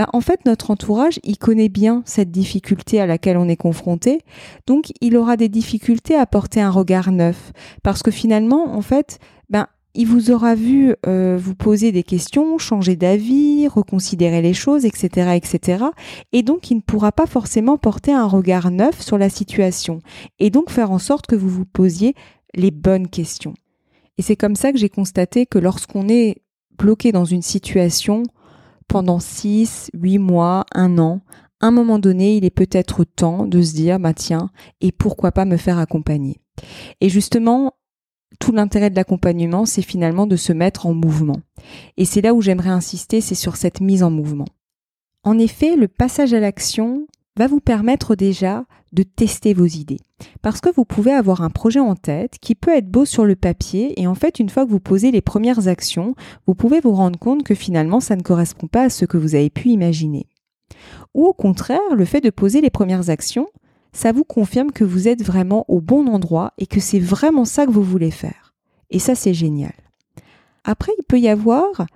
bah, 0.00 0.08
en 0.14 0.22
fait, 0.22 0.46
notre 0.46 0.70
entourage, 0.70 1.20
il 1.24 1.36
connaît 1.36 1.68
bien 1.68 2.02
cette 2.06 2.30
difficulté 2.30 3.02
à 3.02 3.06
laquelle 3.06 3.36
on 3.36 3.50
est 3.50 3.56
confronté. 3.56 4.22
Donc, 4.66 4.94
il 5.02 5.14
aura 5.14 5.36
des 5.36 5.50
difficultés 5.50 6.14
à 6.14 6.24
porter 6.24 6.62
un 6.62 6.70
regard 6.70 7.12
neuf. 7.12 7.52
Parce 7.82 8.02
que 8.02 8.10
finalement, 8.10 8.74
en 8.74 8.80
fait, 8.80 9.18
ben, 9.50 9.66
il 9.92 10.06
vous 10.06 10.30
aura 10.30 10.54
vu 10.54 10.94
euh, 11.06 11.38
vous 11.38 11.54
poser 11.54 11.92
des 11.92 12.02
questions, 12.02 12.56
changer 12.56 12.96
d'avis, 12.96 13.68
reconsidérer 13.68 14.40
les 14.40 14.54
choses, 14.54 14.86
etc., 14.86 15.32
etc. 15.34 15.84
Et 16.32 16.42
donc, 16.42 16.70
il 16.70 16.76
ne 16.76 16.80
pourra 16.80 17.12
pas 17.12 17.26
forcément 17.26 17.76
porter 17.76 18.14
un 18.14 18.26
regard 18.26 18.70
neuf 18.70 19.02
sur 19.02 19.18
la 19.18 19.28
situation. 19.28 19.98
Et 20.38 20.48
donc, 20.48 20.70
faire 20.70 20.92
en 20.92 20.98
sorte 20.98 21.26
que 21.26 21.36
vous 21.36 21.50
vous 21.50 21.66
posiez 21.66 22.14
les 22.54 22.70
bonnes 22.70 23.08
questions. 23.08 23.52
Et 24.16 24.22
c'est 24.22 24.36
comme 24.36 24.56
ça 24.56 24.72
que 24.72 24.78
j'ai 24.78 24.88
constaté 24.88 25.44
que 25.44 25.58
lorsqu'on 25.58 26.08
est 26.08 26.36
bloqué 26.78 27.12
dans 27.12 27.26
une 27.26 27.42
situation 27.42 28.22
pendant 28.90 29.20
6, 29.20 29.92
8 29.94 30.18
mois, 30.18 30.66
un 30.74 30.98
an, 30.98 31.20
à 31.60 31.68
un 31.68 31.70
moment 31.70 32.00
donné, 32.00 32.36
il 32.36 32.44
est 32.44 32.50
peut-être 32.50 33.04
temps 33.04 33.46
de 33.46 33.62
se 33.62 33.72
dire, 33.72 34.00
bah 34.00 34.14
tiens, 34.14 34.50
et 34.80 34.90
pourquoi 34.90 35.30
pas 35.30 35.44
me 35.44 35.56
faire 35.56 35.78
accompagner. 35.78 36.40
Et 37.00 37.08
justement, 37.08 37.74
tout 38.40 38.50
l'intérêt 38.50 38.90
de 38.90 38.96
l'accompagnement, 38.96 39.64
c'est 39.64 39.82
finalement 39.82 40.26
de 40.26 40.34
se 40.34 40.52
mettre 40.52 40.86
en 40.86 40.92
mouvement. 40.92 41.40
Et 41.98 42.04
c'est 42.04 42.20
là 42.20 42.34
où 42.34 42.42
j'aimerais 42.42 42.70
insister, 42.70 43.20
c'est 43.20 43.36
sur 43.36 43.56
cette 43.56 43.80
mise 43.80 44.02
en 44.02 44.10
mouvement. 44.10 44.48
En 45.22 45.38
effet, 45.38 45.76
le 45.76 45.86
passage 45.86 46.34
à 46.34 46.40
l'action 46.40 47.06
va 47.36 47.46
vous 47.46 47.60
permettre 47.60 48.14
déjà 48.14 48.64
de 48.92 49.02
tester 49.02 49.54
vos 49.54 49.66
idées. 49.66 50.00
Parce 50.42 50.60
que 50.60 50.68
vous 50.74 50.84
pouvez 50.84 51.12
avoir 51.12 51.42
un 51.42 51.50
projet 51.50 51.80
en 51.80 51.94
tête 51.94 52.38
qui 52.40 52.54
peut 52.54 52.74
être 52.74 52.90
beau 52.90 53.04
sur 53.04 53.24
le 53.24 53.36
papier 53.36 54.00
et 54.00 54.06
en 54.06 54.14
fait 54.14 54.40
une 54.40 54.48
fois 54.48 54.64
que 54.64 54.70
vous 54.70 54.80
posez 54.80 55.10
les 55.10 55.20
premières 55.20 55.68
actions, 55.68 56.14
vous 56.46 56.54
pouvez 56.54 56.80
vous 56.80 56.92
rendre 56.92 57.18
compte 57.18 57.44
que 57.44 57.54
finalement 57.54 58.00
ça 58.00 58.16
ne 58.16 58.22
correspond 58.22 58.66
pas 58.66 58.84
à 58.84 58.90
ce 58.90 59.04
que 59.04 59.16
vous 59.16 59.34
avez 59.34 59.50
pu 59.50 59.68
imaginer. 59.68 60.26
Ou 61.14 61.26
au 61.26 61.32
contraire, 61.32 61.94
le 61.94 62.04
fait 62.04 62.20
de 62.20 62.30
poser 62.30 62.60
les 62.60 62.70
premières 62.70 63.10
actions, 63.10 63.46
ça 63.92 64.12
vous 64.12 64.24
confirme 64.24 64.70
que 64.72 64.84
vous 64.84 65.08
êtes 65.08 65.24
vraiment 65.24 65.64
au 65.68 65.80
bon 65.80 66.06
endroit 66.06 66.52
et 66.58 66.66
que 66.66 66.80
c'est 66.80 67.00
vraiment 67.00 67.44
ça 67.44 67.66
que 67.66 67.72
vous 67.72 67.82
voulez 67.82 68.10
faire. 68.10 68.54
Et 68.90 68.98
ça 68.98 69.14
c'est 69.14 69.34
génial. 69.34 69.72
Après, 70.64 70.92
il 70.98 71.04
peut 71.04 71.18
y 71.18 71.28
avoir 71.28 71.86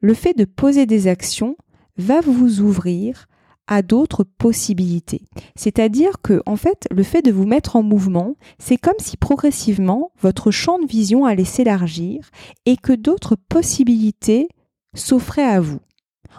le 0.00 0.14
fait 0.14 0.34
de 0.34 0.44
poser 0.44 0.86
des 0.86 1.08
actions 1.08 1.56
va 1.96 2.20
vous 2.20 2.60
ouvrir 2.60 3.26
à 3.66 3.82
d'autres 3.82 4.24
possibilités. 4.24 5.22
C'est-à-dire 5.56 6.20
que, 6.22 6.42
en 6.46 6.56
fait, 6.56 6.86
le 6.90 7.02
fait 7.02 7.22
de 7.22 7.32
vous 7.32 7.46
mettre 7.46 7.76
en 7.76 7.82
mouvement, 7.82 8.36
c'est 8.58 8.76
comme 8.76 8.98
si 8.98 9.16
progressivement 9.16 10.12
votre 10.20 10.50
champ 10.50 10.78
de 10.78 10.86
vision 10.86 11.24
allait 11.24 11.44
s'élargir 11.44 12.30
et 12.66 12.76
que 12.76 12.92
d'autres 12.92 13.36
possibilités 13.36 14.48
s'offraient 14.94 15.42
à 15.42 15.60
vous. 15.60 15.80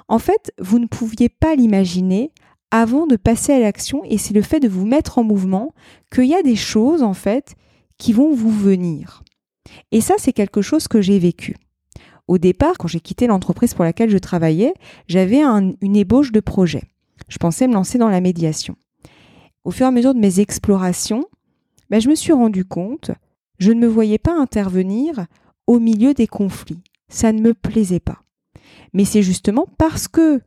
En 0.08 0.20
fait, 0.20 0.52
vous 0.60 0.80
ne 0.80 0.88
pouviez 0.88 1.30
pas 1.30 1.56
l'imaginer 1.56 2.32
avant 2.70 3.08
de 3.08 3.16
passer 3.16 3.54
à 3.54 3.60
l'action 3.60 4.04
et 4.04 4.18
c'est 4.18 4.34
le 4.34 4.42
fait 4.42 4.60
de 4.60 4.68
vous 4.68 4.86
mettre 4.86 5.18
en 5.18 5.24
mouvement 5.24 5.74
qu'il 6.12 6.26
y 6.26 6.36
a 6.36 6.44
des 6.44 6.56
choses, 6.56 7.02
en 7.02 7.14
fait, 7.14 7.56
qui 7.98 8.14
vont 8.14 8.34
vous 8.34 8.52
venir. 8.52 9.24
Et 9.92 10.02
ça, 10.02 10.16
c'est 10.18 10.34
quelque 10.34 10.62
chose 10.62 10.88
que 10.88 11.02
j'ai 11.02 11.18
vécu. 11.18 11.56
Au 12.28 12.38
départ, 12.38 12.78
quand 12.78 12.88
j'ai 12.88 13.00
quitté 13.00 13.28
l'entreprise 13.28 13.74
pour 13.74 13.86
laquelle 13.86 14.10
je 14.10 14.18
travaillais, 14.18 14.74
j'avais 15.08 15.44
une 15.44 15.96
ébauche 15.96 16.32
de 16.32 16.40
projet 16.40 16.84
je 17.28 17.38
pensais 17.38 17.68
me 17.68 17.74
lancer 17.74 17.98
dans 17.98 18.10
la 18.10 18.22
médiation. 18.22 18.76
Au 19.64 19.72
fur 19.72 19.86
et 19.86 19.90
à 19.90 19.92
mesure 19.92 20.14
de 20.14 20.20
mes 20.20 20.40
explorations, 20.40 21.26
ben, 21.90 22.00
je 22.00 22.10
me 22.10 22.16
suis 22.16 22.34
rendu 22.34 22.66
compte, 22.66 23.12
je 23.60 23.72
ne 23.72 23.80
me 23.80 23.88
voyais 23.88 24.18
pas 24.18 24.34
intervenir 24.34 25.26
au 25.68 25.80
milieu 25.80 26.14
des 26.14 26.28
conflits. 26.28 26.84
Ça 27.08 27.32
ne 27.32 27.42
me 27.42 27.54
plaisait 27.54 28.00
pas. 28.00 28.22
Mais 28.94 29.06
c'est 29.06 29.24
justement 29.24 29.68
parce 29.78 30.08
que 30.08 30.42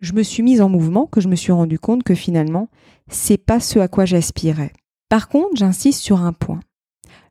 je 0.00 0.12
me 0.12 0.22
suis 0.22 0.42
mise 0.42 0.60
en 0.60 0.68
mouvement 0.68 1.06
que 1.06 1.20
je 1.20 1.28
me 1.28 1.36
suis 1.36 1.52
rendu 1.52 1.78
compte 1.78 2.02
que 2.02 2.14
finalement, 2.14 2.68
c'est 3.08 3.38
pas 3.38 3.60
ce 3.60 3.78
à 3.78 3.88
quoi 3.88 4.04
j'aspirais. 4.04 4.72
Par 5.08 5.28
contre, 5.28 5.56
j'insiste 5.56 6.00
sur 6.00 6.22
un 6.22 6.32
point 6.32 6.60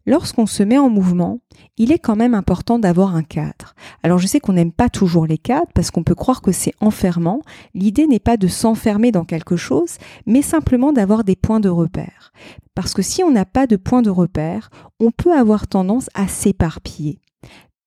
lorsqu'on 0.06 0.46
se 0.46 0.64
met 0.64 0.78
en 0.78 0.90
mouvement, 0.90 1.40
il 1.78 1.92
est 1.92 2.00
quand 2.00 2.16
même 2.16 2.34
important 2.34 2.80
d'avoir 2.80 3.16
un 3.16 3.24
cadre. 3.24 3.74
Alors 4.04 4.20
je 4.20 4.28
sais 4.28 4.40
qu'on 4.40 4.54
n'aime 4.54 4.72
pas 4.72 4.90
toujours 4.90 5.26
les 5.26 5.38
cadres 5.38 5.72
parce 5.74 5.92
qu'on 5.92 6.04
peut 6.04 6.16
croire 6.16 6.42
que 6.42 6.52
c'est 6.52 6.74
enfermant. 6.82 7.42
L'idée 7.74 8.08
n'est 8.08 8.20
pas 8.20 8.38
de 8.38 8.48
s'enfermer 8.48 9.12
dans 9.12 9.26
quelque 9.26 9.56
chose, 9.56 9.98
mais 10.26 10.42
simplement 10.42 10.94
d'avoir 10.94 11.24
des 11.24 11.36
points 11.36 11.60
de 11.60 11.70
repère. 11.70 12.32
Parce 12.76 12.94
que 12.94 13.02
si 13.02 13.24
on 13.24 13.32
n'a 13.32 13.46
pas 13.46 13.68
de 13.68 13.76
points 13.76 14.02
de 14.02 14.10
repère, 14.10 14.70
on 15.00 15.12
peut 15.12 15.34
avoir 15.34 15.68
tendance 15.68 16.10
à 16.14 16.28
s'éparpiller. 16.28 17.20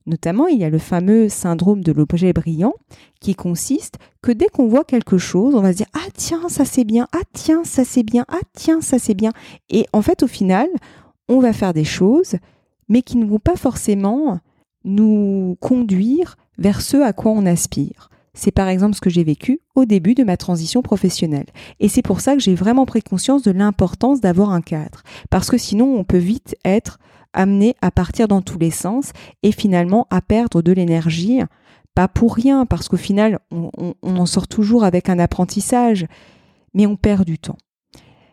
Notamment, 0.07 0.47
il 0.47 0.59
y 0.59 0.65
a 0.65 0.71
le 0.71 0.79
fameux 0.79 1.29
syndrome 1.29 1.83
de 1.83 1.91
l'objet 1.91 2.33
brillant 2.33 2.75
qui 3.21 3.35
consiste 3.35 3.97
que 4.23 4.31
dès 4.31 4.47
qu'on 4.47 4.69
voit 4.69 4.85
quelque 4.85 5.19
chose, 5.19 5.57
on 5.57 5.61
va 5.61 5.73
se 5.73 5.79
dire 5.79 5.89
Ah 5.95 6.09
tiens, 6.15 6.49
ça 6.49 6.65
c'est 6.65 6.85
bien, 6.85 7.09
ah 7.13 7.25
tiens, 7.33 7.65
ça 7.65 7.85
c'est 7.85 8.05
bien, 8.05 8.25
ah 8.29 8.39
tiens, 8.53 8.81
ça 8.81 9.01
c'est 9.01 9.15
bien. 9.15 9.33
Et 9.69 9.87
en 9.93 10.03
fait, 10.03 10.23
au 10.23 10.29
final, 10.29 10.69
on 11.29 11.41
va 11.41 11.53
faire 11.53 11.75
des 11.75 11.85
choses, 11.85 12.37
mais 12.89 13.03
qui 13.03 13.17
ne 13.17 13.27
vont 13.27 13.39
pas 13.39 13.57
forcément 13.57 14.41
nous 14.85 15.57
conduire 15.61 16.37
vers 16.59 16.81
ce 16.81 16.97
à 16.99 17.13
quoi 17.13 17.33
on 17.33 17.47
aspire. 17.47 18.11
C'est 18.35 18.51
par 18.51 18.69
exemple 18.69 18.95
ce 18.95 19.01
que 19.01 19.11
j'ai 19.11 19.25
vécu 19.25 19.61
au 19.75 19.87
début 19.87 20.15
de 20.15 20.23
ma 20.23 20.37
transition 20.37 20.83
professionnelle. 20.83 21.47
Et 21.81 21.89
c'est 21.89 22.03
pour 22.03 22.21
ça 22.21 22.35
que 22.35 22.41
j'ai 22.41 22.55
vraiment 22.55 22.85
pris 22.85 23.03
conscience 23.03 23.43
de 23.43 23.51
l'importance 23.51 24.21
d'avoir 24.21 24.51
un 24.51 24.61
cadre. 24.61 25.03
Parce 25.31 25.51
que 25.51 25.57
sinon, 25.57 25.97
on 25.97 26.05
peut 26.05 26.19
vite 26.19 26.55
être 26.65 26.99
amené 27.33 27.75
à 27.81 27.91
partir 27.91 28.29
dans 28.29 28.43
tous 28.43 28.59
les 28.59 28.71
sens 28.71 29.13
et 29.43 29.53
finalement 29.53 30.07
à 30.11 30.21
perdre 30.21 30.61
de 30.61 30.73
l'énergie. 30.73 31.41
Pas 31.95 32.09
pour 32.09 32.35
rien, 32.35 32.67
parce 32.67 32.89
qu'au 32.89 32.99
final, 32.99 33.39
on, 33.51 33.71
on 34.03 34.17
en 34.19 34.27
sort 34.27 34.49
toujours 34.49 34.85
avec 34.85 35.09
un 35.09 35.19
apprentissage, 35.19 36.07
mais 36.75 36.87
on 36.87 36.97
perd 36.97 37.25
du 37.25 37.39
temps. 37.39 37.57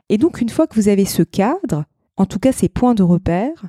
Et 0.09 0.17
donc, 0.17 0.41
une 0.41 0.49
fois 0.49 0.67
que 0.67 0.75
vous 0.75 0.89
avez 0.89 1.05
ce 1.05 1.23
cadre, 1.23 1.85
en 2.17 2.25
tout 2.25 2.39
cas 2.39 2.51
ces 2.51 2.69
points 2.69 2.95
de 2.95 3.03
repère, 3.03 3.65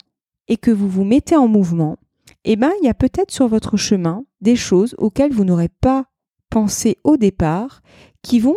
et 0.49 0.57
que 0.57 0.71
vous 0.71 0.89
vous 0.89 1.05
mettez 1.05 1.37
en 1.37 1.49
mouvement, 1.49 1.97
eh 2.45 2.57
ben, 2.57 2.71
il 2.81 2.87
y 2.87 2.91
a 2.91 2.95
peut-être 2.95 3.31
sur 3.31 3.49
votre 3.49 3.77
chemin 3.77 4.25
des 4.41 4.57
choses 4.57 4.95
auxquelles 4.99 5.33
vous 5.33 5.45
n'aurez 5.45 5.69
pas 5.69 6.07
pensé 6.51 6.99
au 7.05 7.17
départ, 7.17 7.83
qui 8.23 8.41
vont 8.41 8.57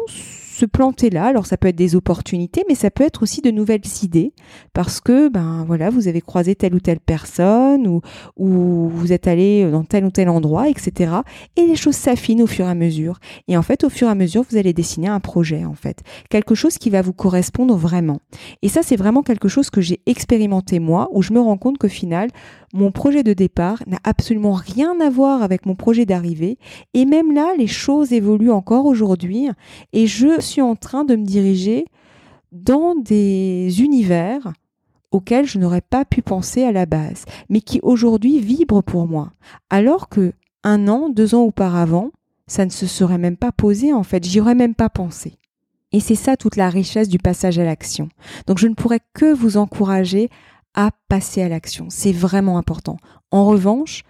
se 0.57 0.65
planter 0.65 1.09
là. 1.09 1.25
Alors 1.25 1.45
ça 1.45 1.55
peut 1.57 1.67
être 1.67 1.75
des 1.75 1.95
opportunités, 1.95 2.63
mais 2.67 2.75
ça 2.75 2.89
peut 2.89 3.03
être 3.03 3.21
aussi 3.21 3.41
de 3.41 3.51
nouvelles 3.51 3.81
idées 4.01 4.33
parce 4.73 4.99
que 4.99 5.29
ben 5.29 5.63
voilà, 5.67 5.89
vous 5.89 6.07
avez 6.07 6.21
croisé 6.21 6.55
telle 6.55 6.73
ou 6.73 6.79
telle 6.79 6.99
personne 6.99 7.87
ou, 7.87 8.01
ou 8.37 8.89
vous 8.89 9.13
êtes 9.13 9.27
allé 9.27 9.69
dans 9.69 9.83
tel 9.83 10.05
ou 10.05 10.11
tel 10.11 10.29
endroit, 10.29 10.67
etc. 10.67 11.11
Et 11.57 11.67
les 11.67 11.75
choses 11.75 11.95
s'affinent 11.95 12.41
au 12.41 12.47
fur 12.47 12.65
et 12.65 12.69
à 12.69 12.75
mesure. 12.75 13.19
Et 13.47 13.55
en 13.55 13.61
fait, 13.61 13.83
au 13.83 13.89
fur 13.89 14.07
et 14.07 14.11
à 14.11 14.15
mesure, 14.15 14.43
vous 14.49 14.57
allez 14.57 14.73
dessiner 14.73 15.07
un 15.07 15.19
projet 15.19 15.63
en 15.63 15.75
fait, 15.75 16.01
quelque 16.29 16.55
chose 16.55 16.77
qui 16.77 16.89
va 16.89 17.01
vous 17.01 17.13
correspondre 17.13 17.75
vraiment. 17.75 18.19
Et 18.63 18.69
ça, 18.69 18.81
c'est 18.83 18.95
vraiment 18.95 19.21
quelque 19.21 19.47
chose 19.47 19.69
que 19.69 19.81
j'ai 19.81 20.01
expérimenté 20.07 20.79
moi, 20.79 21.09
où 21.11 21.21
je 21.21 21.33
me 21.33 21.39
rends 21.39 21.57
compte 21.57 21.77
qu'au 21.77 21.87
final, 21.87 22.29
mon 22.73 22.91
projet 22.91 23.23
de 23.23 23.33
départ 23.33 23.81
n'a 23.87 23.99
absolument 24.03 24.53
rien 24.53 24.99
à 24.99 25.09
voir 25.09 25.41
avec 25.41 25.65
mon 25.65 25.75
projet 25.75 26.05
d'arrivée. 26.05 26.57
Et 26.93 27.05
même 27.05 27.33
là, 27.33 27.53
les 27.57 27.67
choses 27.67 28.11
évoluent 28.11 28.51
encore 28.51 28.85
aujourd'hui. 28.85 29.49
Et 29.93 30.07
je 30.07 30.41
en 30.62 30.75
train 30.75 31.04
de 31.04 31.16
me 31.16 31.25
diriger 31.25 31.86
dans 32.51 32.96
des 32.96 33.82
univers 33.82 34.54
auxquels 35.12 35.46
je 35.46 35.60
n'aurais 35.60 35.82
pas 35.82 36.06
pu 36.06 36.22
penser 36.22 36.63
à 36.63 36.72
la 36.72 36.86
base, 36.86 37.25
mais 37.50 37.62
qui 37.62 37.80
aujourd'hui 37.82 38.39
vibrent 38.39 38.84
pour 38.84 39.08
moi. 39.08 39.32
Alors 39.70 40.10
que 40.10 40.34
un 40.63 40.88
an, 40.88 41.10
deux 41.10 41.36
ans 41.36 41.44
auparavant, 41.44 42.12
ça 42.48 42.66
ne 42.66 42.72
se 42.72 42.88
serait 42.88 43.18
même 43.18 43.38
pas 43.38 43.51
posé 43.51 43.94
en 43.94 44.04
fait, 44.04 44.24
j'y 44.25 44.39
aurais 44.39 44.56
même 44.56 44.75
pas 44.75 44.89
pensé. 44.89 45.38
Et 45.94 46.00
c'est 46.00 46.16
ça 46.16 46.36
toute 46.36 46.58
la 46.58 46.70
richesse 46.70 47.08
du 47.08 47.18
passage 47.18 47.60
à 47.60 47.63
l'action. 47.63 48.10
Donc 48.46 48.58
je 48.58 48.68
ne 48.68 48.74
pourrais 48.74 49.00
que 49.13 49.34
vous 49.34 49.58
encourager 49.58 50.30
à 50.74 50.92
passer 51.08 51.42
à 51.42 51.50
l'action. 51.50 51.88
C'est 51.89 52.12
vraiment 52.12 52.58
important. 52.58 52.98
En 53.32 53.46
revanche, 53.46 54.04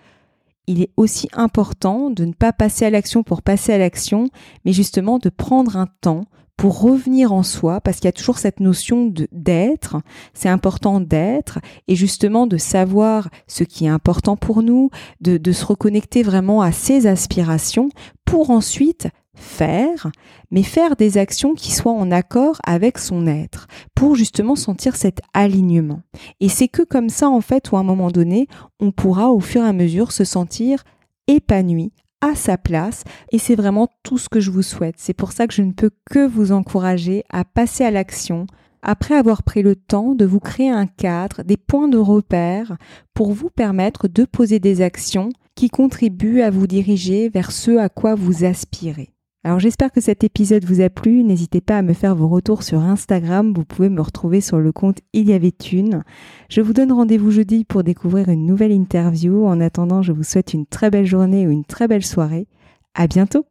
il 0.67 0.81
est 0.81 0.91
aussi 0.97 1.29
important 1.33 2.09
de 2.09 2.25
ne 2.25 2.33
pas 2.33 2.53
passer 2.53 2.85
à 2.85 2.89
l'action 2.89 3.23
pour 3.23 3.41
passer 3.41 3.73
à 3.73 3.77
l'action, 3.77 4.29
mais 4.65 4.73
justement 4.73 5.17
de 5.17 5.29
prendre 5.29 5.77
un 5.77 5.87
temps 6.01 6.25
pour 6.57 6.81
revenir 6.81 7.31
en 7.33 7.43
soi, 7.43 7.79
parce 7.81 7.97
qu'il 7.97 8.05
y 8.05 8.09
a 8.09 8.13
toujours 8.13 8.39
cette 8.39 8.59
notion 8.59 9.13
d'être, 9.31 9.97
c'est 10.33 10.49
important 10.49 10.99
d'être, 10.99 11.59
et 11.87 11.95
justement 11.95 12.47
de 12.47 12.57
savoir 12.57 13.29
ce 13.45 13.63
qui 13.63 13.85
est 13.85 13.89
important 13.89 14.35
pour 14.35 14.63
nous, 14.63 14.89
de, 15.21 15.37
de 15.37 15.51
se 15.51 15.63
reconnecter 15.63 16.23
vraiment 16.23 16.61
à 16.61 16.71
ses 16.71 17.05
aspirations, 17.05 17.89
pour 18.25 18.49
ensuite 18.49 19.07
faire, 19.37 20.11
mais 20.51 20.63
faire 20.63 20.95
des 20.95 21.17
actions 21.17 21.53
qui 21.53 21.71
soient 21.71 21.93
en 21.93 22.11
accord 22.11 22.57
avec 22.65 22.97
son 22.97 23.27
être, 23.27 23.67
pour 23.95 24.15
justement 24.15 24.55
sentir 24.55 24.95
cet 24.95 25.21
alignement. 25.33 26.01
Et 26.39 26.49
c'est 26.49 26.67
que 26.67 26.83
comme 26.83 27.09
ça, 27.09 27.29
en 27.29 27.41
fait, 27.41 27.71
où 27.71 27.77
à 27.77 27.79
un 27.79 27.83
moment 27.83 28.11
donné, 28.11 28.47
on 28.79 28.91
pourra 28.91 29.29
au 29.31 29.39
fur 29.39 29.63
et 29.63 29.67
à 29.67 29.73
mesure 29.73 30.11
se 30.11 30.23
sentir 30.23 30.83
épanoui, 31.27 31.91
à 32.21 32.35
sa 32.35 32.57
place 32.57 33.03
et 33.31 33.37
c'est 33.37 33.55
vraiment 33.55 33.87
tout 34.03 34.17
ce 34.17 34.29
que 34.29 34.39
je 34.39 34.51
vous 34.51 34.63
souhaite. 34.63 34.95
C'est 34.97 35.13
pour 35.13 35.31
ça 35.31 35.47
que 35.47 35.53
je 35.53 35.61
ne 35.61 35.71
peux 35.71 35.91
que 36.09 36.25
vous 36.25 36.51
encourager 36.51 37.23
à 37.29 37.45
passer 37.45 37.83
à 37.83 37.91
l'action 37.91 38.47
après 38.81 39.15
avoir 39.15 39.43
pris 39.43 39.63
le 39.63 39.75
temps 39.75 40.15
de 40.15 40.25
vous 40.25 40.39
créer 40.39 40.69
un 40.69 40.87
cadre, 40.87 41.43
des 41.43 41.57
points 41.57 41.87
de 41.87 41.97
repère 41.97 42.77
pour 43.13 43.33
vous 43.33 43.49
permettre 43.49 44.07
de 44.07 44.23
poser 44.23 44.59
des 44.59 44.81
actions 44.81 45.29
qui 45.55 45.69
contribuent 45.69 46.41
à 46.41 46.51
vous 46.51 46.67
diriger 46.67 47.29
vers 47.29 47.51
ce 47.51 47.77
à 47.77 47.89
quoi 47.89 48.15
vous 48.15 48.45
aspirez. 48.45 49.09
Alors 49.47 49.59
j'espère 49.59 49.93
que 49.93 50.01
cet 50.01 50.25
épisode 50.25 50.65
vous 50.65 50.81
a 50.81 50.89
plu. 50.89 51.23
N'hésitez 51.23 51.61
pas 51.61 51.77
à 51.77 51.81
me 51.81 51.93
faire 51.93 52.15
vos 52.15 52.27
retours 52.27 52.63
sur 52.63 52.81
Instagram. 52.81 53.53
Vous 53.55 53.63
pouvez 53.63 53.87
me 53.87 54.01
retrouver 54.01 54.41
sur 54.41 54.59
le 54.59 54.73
compte 54.73 54.97
Il 55.13 55.29
y 55.29 55.31
avait 55.31 55.53
une. 55.71 56.03
Je 56.49 56.59
vous 56.59 56.73
donne 56.73 56.91
rendez-vous 56.91 57.31
jeudi 57.31 57.63
pour 57.63 57.81
découvrir 57.81 58.27
une 58.27 58.45
nouvelle 58.45 58.73
interview. 58.73 59.45
En 59.45 59.61
attendant, 59.61 60.01
je 60.01 60.11
vous 60.11 60.23
souhaite 60.23 60.53
une 60.53 60.65
très 60.65 60.89
belle 60.89 61.05
journée 61.05 61.47
ou 61.47 61.51
une 61.51 61.63
très 61.63 61.87
belle 61.87 62.03
soirée. 62.03 62.49
À 62.93 63.07
bientôt! 63.07 63.45